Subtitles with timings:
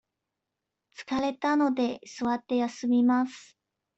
[0.95, 3.55] 疲れたので、座って休みます。